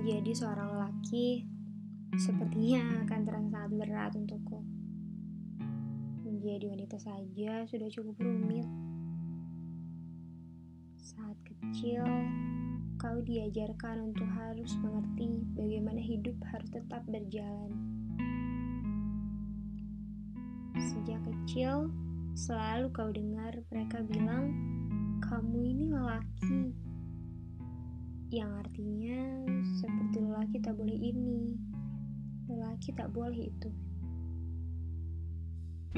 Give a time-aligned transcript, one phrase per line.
[0.00, 1.44] Menjadi seorang lelaki
[2.16, 4.64] sepertinya akan terasa sangat berat untukku.
[6.24, 8.64] Menjadi wanita saja sudah cukup rumit.
[11.04, 12.00] Saat kecil,
[12.96, 17.76] kau diajarkan untuk harus mengerti bagaimana hidup harus tetap berjalan.
[20.80, 21.92] Sejak kecil,
[22.32, 24.48] selalu kau dengar mereka bilang,
[25.20, 26.89] "Kamu ini lelaki."
[28.30, 29.42] Yang artinya
[29.74, 31.58] seperti lelaki tak boleh ini,
[32.46, 33.70] lelaki tak boleh itu.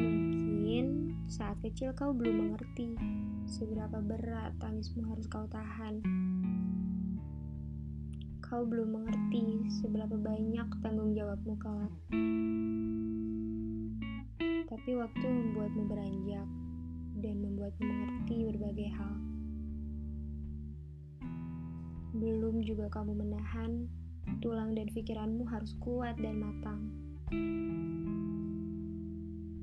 [0.01, 2.97] Mungkin saat kecil kau belum mengerti
[3.45, 6.01] seberapa berat tangismu harus kau tahan.
[8.41, 11.93] Kau belum mengerti seberapa banyak tanggung jawabmu kelak.
[14.73, 16.49] Tapi waktu membuatmu beranjak
[17.21, 19.32] dan membuatmu mengerti berbagai hal.
[22.13, 23.89] Belum juga kamu menahan,
[24.45, 26.93] tulang dan pikiranmu harus kuat dan matang.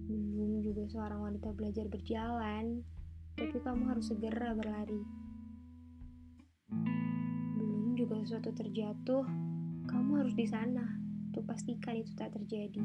[0.10, 2.82] Belum juga seorang wanita belajar berjalan,
[3.38, 5.06] tapi kamu harus segera berlari.
[7.54, 9.30] Belum juga sesuatu terjatuh,
[9.86, 10.98] kamu harus di sana
[11.30, 12.82] untuk pastikan itu tak terjadi.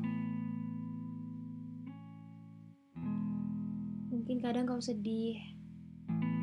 [4.12, 5.40] Mungkin kadang kau sedih,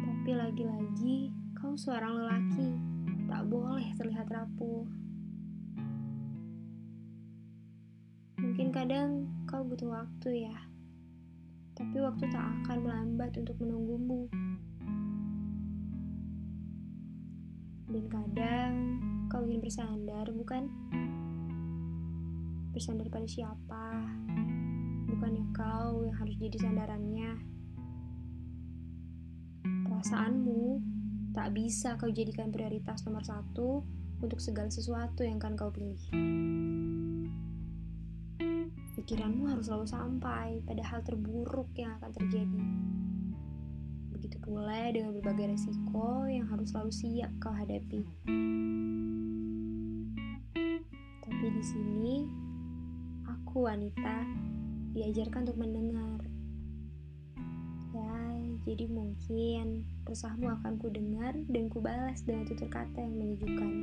[0.02, 2.91] tapi lagi-lagi kau seorang lelaki,
[3.32, 4.84] tak boleh terlihat rapuh.
[8.44, 10.58] Mungkin kadang kau butuh waktu ya,
[11.72, 14.28] tapi waktu tak akan melambat untuk menunggumu.
[17.88, 18.74] Dan kadang
[19.32, 20.68] kau ingin bersandar, bukan?
[22.76, 24.12] Bersandar pada siapa?
[25.08, 27.32] Bukannya kau yang harus jadi sandarannya.
[29.88, 30.92] Perasaanmu
[31.32, 33.88] tak bisa kau jadikan prioritas nomor satu
[34.20, 36.00] untuk segala sesuatu yang akan kau pilih.
[39.00, 42.64] Pikiranmu harus selalu sampai pada hal terburuk yang akan terjadi.
[44.14, 48.04] Begitu pula dengan berbagai resiko yang harus selalu siap kau hadapi.
[51.26, 52.16] Tapi di sini,
[53.26, 54.28] aku wanita
[54.92, 56.31] diajarkan untuk mendengar
[58.62, 63.74] jadi mungkin resahmu akan ku dengar dan ku balas dengan tutur kata yang menyejukkan.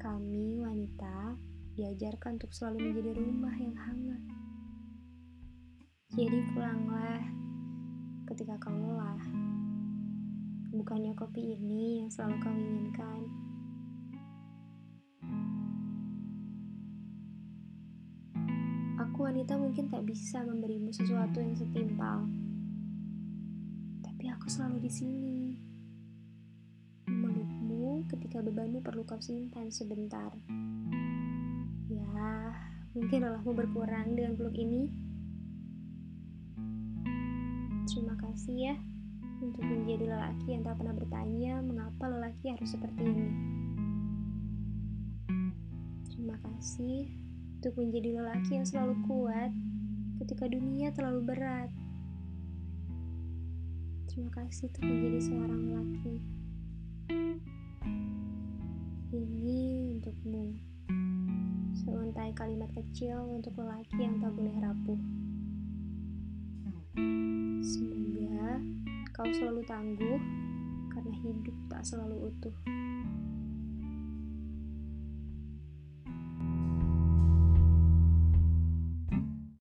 [0.00, 1.36] Kami wanita
[1.76, 4.22] diajarkan untuk selalu menjadi rumah yang hangat.
[6.16, 7.20] Jadi pulanglah
[8.32, 9.20] ketika kau lelah.
[10.72, 13.43] Bukannya kopi ini yang selalu kau inginkan.
[19.34, 22.22] Wanita mungkin tak bisa memberimu sesuatu yang setimpal.
[23.98, 25.58] Tapi aku selalu di sini.
[27.10, 30.30] Memelukmu ketika bebanmu perlu kau simpan sebentar.
[31.90, 32.30] Ya,
[32.94, 34.86] mungkin lelahmu berkurang dengan peluk ini.
[37.90, 38.78] Terima kasih ya
[39.42, 43.30] untuk menjadi lelaki yang tak pernah bertanya mengapa lelaki harus seperti ini.
[46.06, 47.23] Terima kasih
[47.64, 49.48] untuk menjadi lelaki yang selalu kuat
[50.20, 51.72] ketika dunia terlalu berat.
[54.04, 56.16] Terima kasih untuk menjadi seorang lelaki.
[59.16, 59.56] Ini
[59.96, 60.60] untukmu.
[61.72, 65.00] Seuntai kalimat kecil untuk lelaki yang tak boleh rapuh.
[67.64, 68.60] Semoga
[69.16, 70.20] kau selalu tangguh
[70.92, 72.83] karena hidup tak selalu utuh.